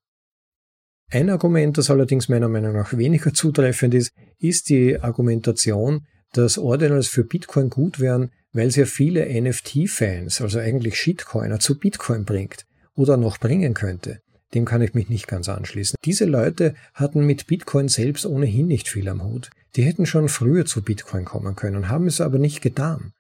[1.11, 7.09] Ein Argument, das allerdings meiner Meinung nach weniger zutreffend ist, ist die Argumentation, dass Ordinals
[7.09, 12.65] für Bitcoin gut wären, weil es ja viele NFT-Fans, also eigentlich Shitcoiner, zu Bitcoin bringt
[12.95, 14.21] oder noch bringen könnte.
[14.55, 15.97] Dem kann ich mich nicht ganz anschließen.
[16.05, 19.51] Diese Leute hatten mit Bitcoin selbst ohnehin nicht viel am Hut.
[19.75, 23.13] Die hätten schon früher zu Bitcoin kommen können, haben es aber nicht getan.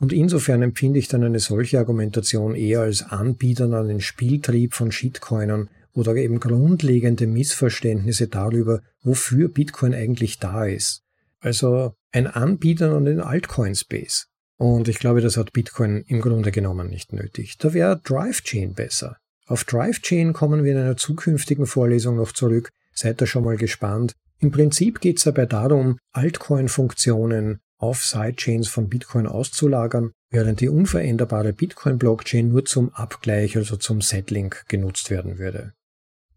[0.00, 4.90] Und insofern empfinde ich dann eine solche Argumentation eher als Anbietern an den Spieltrieb von
[4.90, 11.02] Shitcoinern oder eben grundlegende Missverständnisse darüber, wofür Bitcoin eigentlich da ist.
[11.40, 14.26] Also ein Anbietern an den Altcoin-Space.
[14.56, 17.58] Und ich glaube, das hat Bitcoin im Grunde genommen nicht nötig.
[17.58, 19.16] Da wäre DriveChain besser.
[19.46, 22.70] Auf DriveChain kommen wir in einer zukünftigen Vorlesung noch zurück.
[22.94, 24.14] Seid da schon mal gespannt.
[24.38, 31.52] Im Prinzip geht es dabei darum, Altcoin-Funktionen auf Sidechains von Bitcoin auszulagern, während die unveränderbare
[31.52, 35.72] Bitcoin-Blockchain nur zum Abgleich, also zum Settling genutzt werden würde.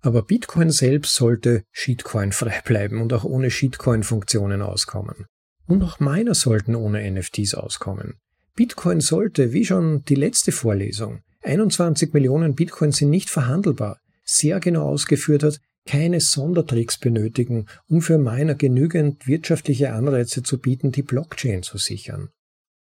[0.01, 5.25] Aber Bitcoin selbst sollte Shitcoin-frei bleiben und auch ohne Shitcoin-Funktionen auskommen.
[5.67, 8.15] Und auch Miner sollten ohne NFTs auskommen.
[8.55, 14.87] Bitcoin sollte, wie schon die letzte Vorlesung, 21 Millionen Bitcoin sind nicht verhandelbar, sehr genau
[14.87, 21.63] ausgeführt hat, keine Sondertricks benötigen, um für Miner genügend wirtschaftliche Anreize zu bieten, die Blockchain
[21.63, 22.29] zu sichern.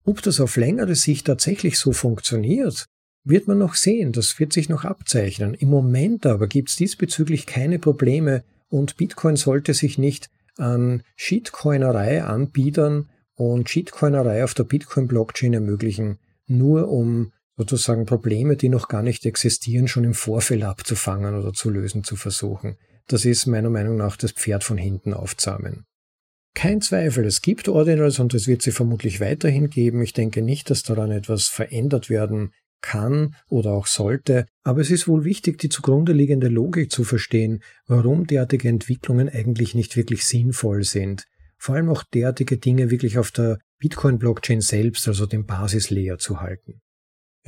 [0.05, 2.87] Ob das auf längere Sicht tatsächlich so funktioniert,
[3.25, 5.55] wird man noch sehen, das wird sich noch abzeichnen.
[5.55, 12.25] Im Moment aber gibt es diesbezüglich keine Probleme und Bitcoin sollte sich nicht an Shitcoinerei
[12.25, 19.27] anbiedern und Shitcoinerei auf der Bitcoin-Blockchain ermöglichen, nur um sozusagen Probleme, die noch gar nicht
[19.27, 22.79] existieren, schon im Vorfeld abzufangen oder zu lösen zu versuchen.
[23.09, 25.85] Das ist meiner Meinung nach das Pferd von hinten aufzahmen.
[26.55, 30.03] Kein Zweifel, es gibt Ordinals und es wird sie vermutlich weiterhin geben.
[30.03, 35.09] Ich denke nicht, dass daran etwas verändert werden kann oder auch sollte, aber es ist
[35.09, 40.85] wohl wichtig, die zugrunde liegende Logik zu verstehen, warum derartige Entwicklungen eigentlich nicht wirklich sinnvoll
[40.85, 41.25] sind.
[41.59, 46.81] Vor allem auch derartige Dinge wirklich auf der Bitcoin-Blockchain selbst, also dem Basislayer zu halten.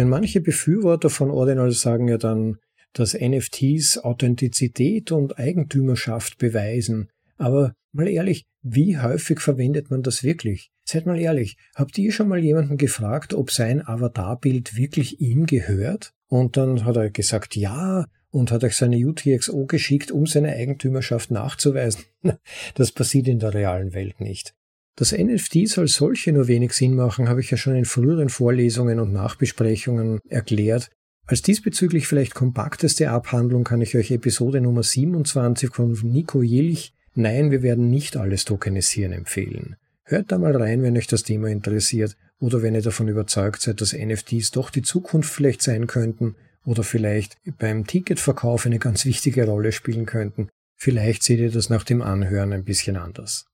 [0.00, 2.56] Denn manche Befürworter von Ordinal sagen ja dann,
[2.94, 7.10] dass NFTs Authentizität und Eigentümerschaft beweisen.
[7.36, 10.70] Aber mal ehrlich, wie häufig verwendet man das wirklich?
[10.86, 16.14] Seid mal ehrlich, habt ihr schon mal jemanden gefragt, ob sein Avatarbild wirklich ihm gehört?
[16.28, 21.30] Und dann hat er gesagt, ja, und hat euch seine UTXO geschickt, um seine Eigentümerschaft
[21.30, 22.04] nachzuweisen.
[22.74, 24.54] Das passiert in der realen Welt nicht.
[24.96, 29.00] Dass NFTs als solche nur wenig Sinn machen, habe ich ja schon in früheren Vorlesungen
[29.00, 30.90] und Nachbesprechungen erklärt.
[31.26, 37.50] Als diesbezüglich vielleicht kompakteste Abhandlung kann ich euch Episode Nummer 27 von Nico Jilch Nein,
[37.50, 39.76] wir werden nicht alles tokenisieren empfehlen.
[40.04, 43.80] Hört da mal rein, wenn euch das Thema interessiert oder wenn ihr davon überzeugt seid,
[43.80, 49.46] dass NFTs doch die Zukunft vielleicht sein könnten oder vielleicht beim Ticketverkauf eine ganz wichtige
[49.46, 50.48] Rolle spielen könnten.
[50.76, 53.46] Vielleicht seht ihr das nach dem Anhören ein bisschen anders.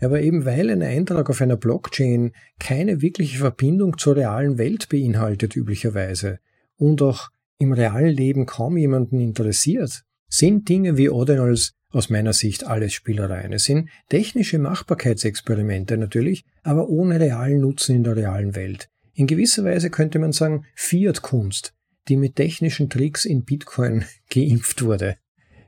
[0.00, 5.56] Aber eben weil ein Eintrag auf einer Blockchain keine wirkliche Verbindung zur realen Welt beinhaltet
[5.56, 6.40] üblicherweise
[6.76, 12.64] und auch im realen Leben kaum jemanden interessiert, sind Dinge wie Ordinals aus meiner Sicht
[12.64, 13.52] alles Spielereien.
[13.52, 18.88] Es sind technische Machbarkeitsexperimente natürlich, aber ohne realen Nutzen in der realen Welt.
[19.14, 21.72] In gewisser Weise könnte man sagen Fiat-Kunst,
[22.08, 25.16] die mit technischen Tricks in Bitcoin geimpft wurde.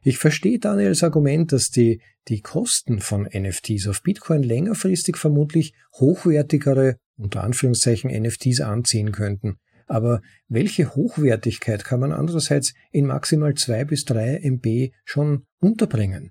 [0.06, 6.98] Ich verstehe Daniels Argument, dass die, die Kosten von NFTs auf Bitcoin längerfristig vermutlich hochwertigere,
[7.16, 9.56] unter Anführungszeichen, NFTs anziehen könnten.
[9.88, 16.30] Aber welche Hochwertigkeit kann man andererseits in maximal zwei bis drei MB schon unterbringen?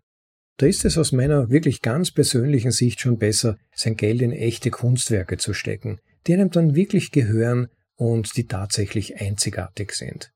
[0.56, 4.72] Da ist es aus meiner wirklich ganz persönlichen Sicht schon besser, sein Geld in echte
[4.72, 10.32] Kunstwerke zu stecken, die einem dann wirklich gehören und die tatsächlich einzigartig sind.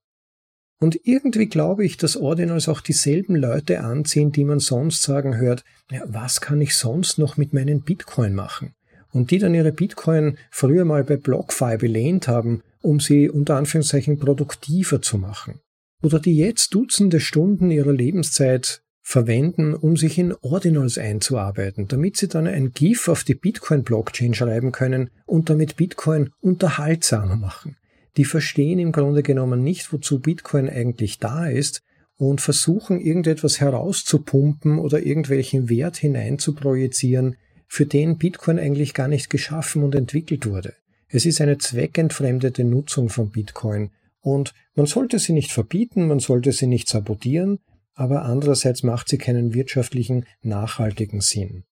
[0.79, 5.65] Und irgendwie glaube ich, dass Ordinals auch dieselben Leute anziehen, die man sonst sagen hört,
[5.91, 8.73] ja, was kann ich sonst noch mit meinen Bitcoin machen?
[9.11, 14.19] Und die dann ihre Bitcoin früher mal bei BlockFi belehnt haben, um sie unter Anführungszeichen
[14.19, 15.59] produktiver zu machen.
[16.01, 22.27] Oder die jetzt Dutzende Stunden ihrer Lebenszeit verwenden, um sich in Ordinals einzuarbeiten, damit sie
[22.29, 27.75] dann ein GIF auf die Bitcoin-Blockchain schreiben können und damit Bitcoin unterhaltsamer machen
[28.19, 31.83] die verstehen im Grunde genommen nicht, wozu Bitcoin eigentlich da ist
[32.17, 39.83] und versuchen irgendetwas herauszupumpen oder irgendwelchen Wert hineinzuprojizieren, für den Bitcoin eigentlich gar nicht geschaffen
[39.83, 40.73] und entwickelt wurde.
[41.07, 46.51] Es ist eine zweckentfremdete Nutzung von Bitcoin und man sollte sie nicht verbieten, man sollte
[46.51, 47.59] sie nicht sabotieren,
[47.93, 51.63] aber andererseits macht sie keinen wirtschaftlichen, nachhaltigen Sinn.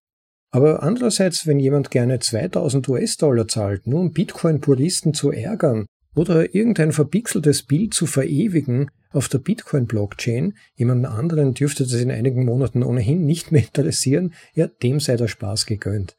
[0.51, 6.91] Aber andererseits, wenn jemand gerne 2000 US-Dollar zahlt, nur um Bitcoin-Puristen zu ärgern oder irgendein
[6.91, 13.25] verpixeltes Bild zu verewigen auf der Bitcoin-Blockchain, jemanden anderen dürfte das in einigen Monaten ohnehin
[13.25, 16.17] nicht mehr interessieren, ja, dem sei der Spaß gegönnt.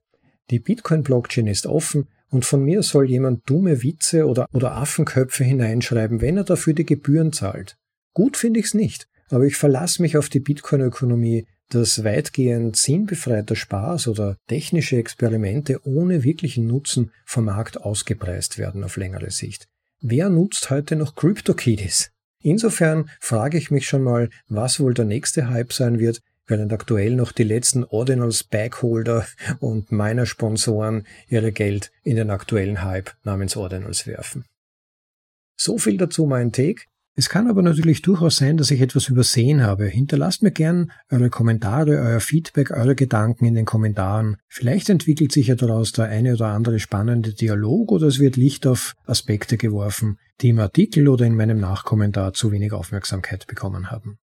[0.50, 6.20] Die Bitcoin-Blockchain ist offen und von mir soll jemand dumme Witze oder, oder Affenköpfe hineinschreiben,
[6.20, 7.76] wenn er dafür die Gebühren zahlt.
[8.14, 14.08] Gut finde ich's nicht, aber ich verlasse mich auf die Bitcoin-Ökonomie, dass weitgehend sinnbefreiter Spaß
[14.08, 19.68] oder technische Experimente ohne wirklichen Nutzen vom Markt ausgepreist werden auf längere Sicht.
[20.00, 22.12] Wer nutzt heute noch CryptoKitties?
[22.40, 27.16] Insofern frage ich mich schon mal, was wohl der nächste Hype sein wird, während aktuell
[27.16, 29.26] noch die letzten Ordinals Backholder
[29.58, 34.44] und meiner Sponsoren ihre Geld in den aktuellen Hype namens Ordinals werfen.
[35.56, 36.82] So viel dazu mein Take.
[37.18, 39.86] Es kann aber natürlich durchaus sein, dass ich etwas übersehen habe.
[39.86, 44.36] Hinterlasst mir gern eure Kommentare, euer Feedback, eure Gedanken in den Kommentaren.
[44.46, 48.68] Vielleicht entwickelt sich ja daraus der eine oder andere spannende Dialog oder es wird Licht
[48.68, 54.18] auf Aspekte geworfen, die im Artikel oder in meinem Nachkommentar zu wenig Aufmerksamkeit bekommen haben.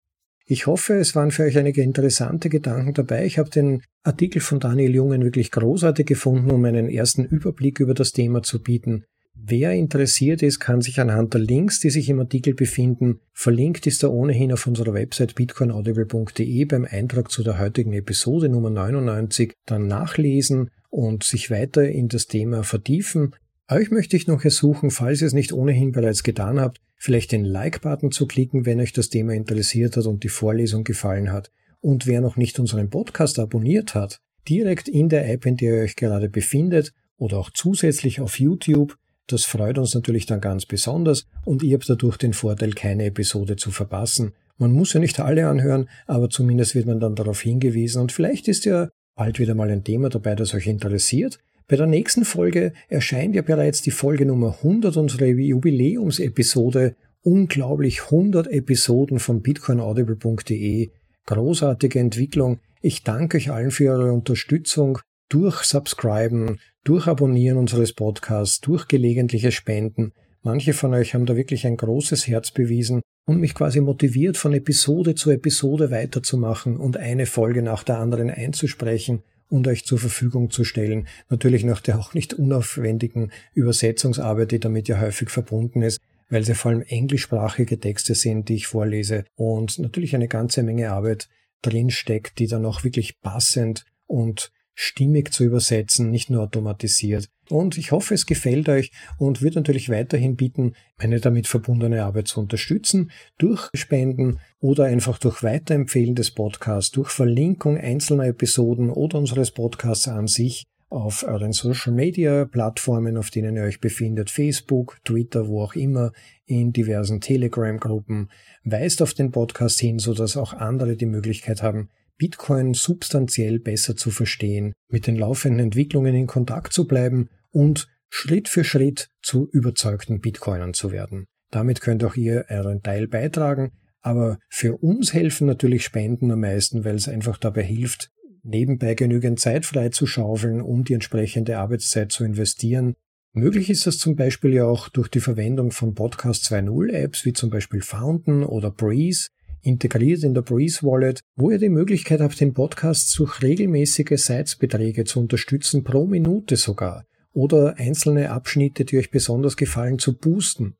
[0.45, 3.25] Ich hoffe, es waren für euch einige interessante Gedanken dabei.
[3.25, 7.95] Ich habe den Artikel von Daniel Jungen wirklich großartig gefunden, um einen ersten Überblick über
[7.95, 9.05] das Thema zu bieten.
[9.45, 14.01] Wer interessiert ist, kann sich anhand der Links, die sich im Artikel befinden, verlinkt ist
[14.01, 19.87] er ohnehin auf unserer Website bitcoinaudible.de beim Eintrag zu der heutigen Episode Nummer 99 dann
[19.87, 23.35] nachlesen und sich weiter in das Thema vertiefen.
[23.69, 27.43] Euch möchte ich noch ersuchen, falls ihr es nicht ohnehin bereits getan habt, vielleicht den
[27.43, 31.51] Like-Button zu klicken, wenn euch das Thema interessiert hat und die Vorlesung gefallen hat.
[31.81, 35.83] Und wer noch nicht unseren Podcast abonniert hat, direkt in der App, in der ihr
[35.83, 41.25] euch gerade befindet oder auch zusätzlich auf YouTube, das freut uns natürlich dann ganz besonders
[41.45, 44.33] und ihr habt dadurch den Vorteil, keine Episode zu verpassen.
[44.57, 48.47] Man muss ja nicht alle anhören, aber zumindest wird man dann darauf hingewiesen und vielleicht
[48.47, 51.39] ist ja bald wieder mal ein Thema dabei, das euch interessiert.
[51.67, 56.95] Bei der nächsten Folge erscheint ja bereits die Folge Nummer 100 unserer Jubiläumsepisode.
[57.21, 60.91] Unglaublich 100 Episoden von bitcoinaudible.de.
[61.25, 62.59] Großartige Entwicklung.
[62.81, 69.51] Ich danke euch allen für eure Unterstützung durch Subscriben, durch Abonnieren unseres Podcasts, durch gelegentliche
[69.51, 70.11] Spenden.
[70.41, 74.53] Manche von euch haben da wirklich ein großes Herz bewiesen und mich quasi motiviert, von
[74.53, 80.49] Episode zu Episode weiterzumachen und eine Folge nach der anderen einzusprechen und euch zur Verfügung
[80.49, 81.07] zu stellen.
[81.29, 86.55] Natürlich nach der auch nicht unaufwendigen Übersetzungsarbeit, die damit ja häufig verbunden ist, weil sie
[86.55, 91.29] vor allem englischsprachige Texte sind, die ich vorlese und natürlich eine ganze Menge Arbeit
[91.61, 97.29] drinsteckt, die dann auch wirklich passend und stimmig zu übersetzen, nicht nur automatisiert.
[97.49, 102.27] Und ich hoffe, es gefällt euch und würde natürlich weiterhin bieten, meine damit verbundene Arbeit
[102.27, 109.19] zu unterstützen, durch Spenden oder einfach durch Weiterempfehlen des Podcasts, durch Verlinkung einzelner Episoden oder
[109.19, 114.99] unseres Podcasts an sich auf euren Social Media Plattformen, auf denen ihr euch befindet, Facebook,
[115.03, 116.11] Twitter, wo auch immer,
[116.45, 118.29] in diversen Telegram Gruppen.
[118.63, 124.11] Weist auf den Podcast hin, sodass auch andere die Möglichkeit haben, Bitcoin substanziell besser zu
[124.11, 130.21] verstehen, mit den laufenden Entwicklungen in Kontakt zu bleiben und Schritt für Schritt zu überzeugten
[130.21, 131.25] Bitcoinern zu werden.
[131.51, 133.71] Damit könnt auch ihr euren Teil beitragen,
[134.01, 138.11] aber für uns helfen natürlich Spenden am meisten, weil es einfach dabei hilft,
[138.43, 142.95] nebenbei genügend Zeit frei zu schaufeln, um die entsprechende Arbeitszeit zu investieren.
[143.33, 147.33] Möglich ist das zum Beispiel ja auch durch die Verwendung von Podcast 2.0 Apps wie
[147.33, 149.29] zum Beispiel Fountain oder Breeze,
[149.63, 155.05] integriert in der Breeze Wallet, wo ihr die Möglichkeit habt, den Podcast durch regelmäßige Sites-Beträge
[155.05, 160.75] zu unterstützen, pro Minute sogar, oder einzelne Abschnitte, die euch besonders gefallen, zu boosten.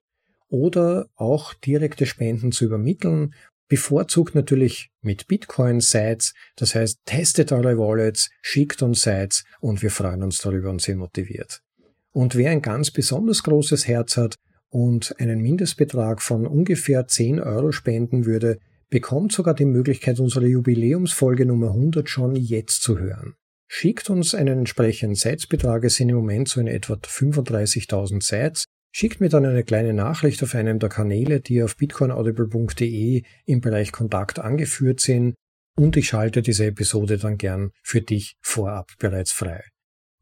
[0.50, 3.34] oder auch direkte Spenden zu übermitteln.
[3.70, 6.36] Bevorzugt natürlich mit Bitcoin-Sites.
[6.56, 11.00] Das heißt, testet eure Wallets, schickt uns Sites und wir freuen uns darüber und sind
[11.00, 11.64] motiviert.
[12.12, 14.36] Und wer ein ganz besonders großes Herz hat
[14.70, 18.60] und einen Mindestbetrag von ungefähr 10 Euro spenden würde,
[18.94, 23.34] bekommt sogar die Möglichkeit, unsere Jubiläumsfolge Nummer 100 schon jetzt zu hören.
[23.68, 28.66] Schickt uns einen entsprechenden Sites-Betrag, es sind im Moment so in etwa 35.000 Sites.
[28.92, 33.92] Schickt mir dann eine kleine Nachricht auf einem der Kanäle, die auf bitcoinaudible.de im Bereich
[33.92, 35.34] Kontakt angeführt sind
[35.76, 39.64] und ich schalte diese Episode dann gern für dich vorab bereits frei.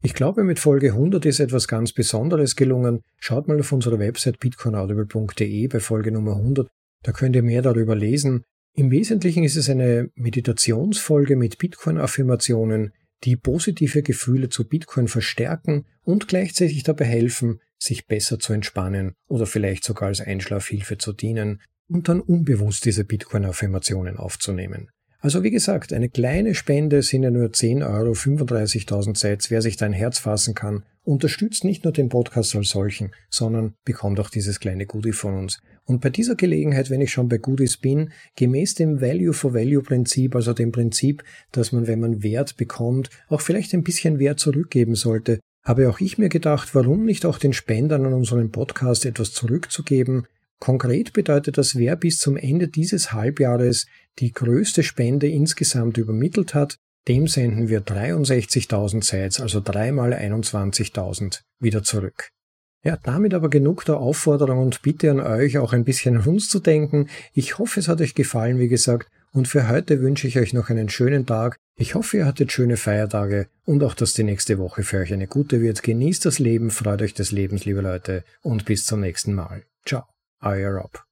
[0.02, 3.02] Ich glaube, mit Folge 100 ist etwas ganz Besonderes gelungen.
[3.18, 6.68] Schaut mal auf unserer Website bitcoinaudible.de bei Folge Nummer 100.
[7.02, 8.44] Da könnt ihr mehr darüber lesen.
[8.74, 12.92] Im Wesentlichen ist es eine Meditationsfolge mit Bitcoin-Affirmationen,
[13.24, 19.46] die positive Gefühle zu Bitcoin verstärken und gleichzeitig dabei helfen, sich besser zu entspannen oder
[19.46, 24.88] vielleicht sogar als Einschlafhilfe zu dienen und dann unbewusst diese Bitcoin-Affirmationen aufzunehmen.
[25.18, 29.76] Also wie gesagt, eine kleine Spende sind ja nur 10 Euro, 35.000 Sets, wer sich
[29.76, 34.30] da ein Herz fassen kann, unterstützt nicht nur den Podcast als solchen, sondern bekommt auch
[34.30, 35.60] dieses kleine Goodie von uns.
[35.84, 39.82] Und bei dieser Gelegenheit, wenn ich schon bei Goodies bin, gemäß dem Value for Value
[39.82, 44.38] Prinzip, also dem Prinzip, dass man, wenn man Wert bekommt, auch vielleicht ein bisschen Wert
[44.38, 49.06] zurückgeben sollte, habe auch ich mir gedacht, warum nicht auch den Spendern an unserem Podcast
[49.06, 50.26] etwas zurückzugeben,
[50.62, 53.86] Konkret bedeutet das, wer bis zum Ende dieses Halbjahres
[54.20, 56.76] die größte Spende insgesamt übermittelt hat,
[57.08, 62.28] dem senden wir 63.000 Sites, also dreimal 21.000, wieder zurück.
[62.84, 66.48] Ja, damit aber genug der Aufforderung und Bitte an euch, auch ein bisschen an uns
[66.48, 67.08] zu denken.
[67.32, 70.68] Ich hoffe, es hat euch gefallen, wie gesagt, und für heute wünsche ich euch noch
[70.68, 71.56] einen schönen Tag.
[71.76, 75.26] Ich hoffe, ihr hattet schöne Feiertage und auch, dass die nächste Woche für euch eine
[75.26, 75.82] gute wird.
[75.82, 79.62] Genießt das Leben, freut euch des Lebens, liebe Leute, und bis zum nächsten Mal.
[79.86, 80.04] Ciao.
[80.42, 81.04] higher up.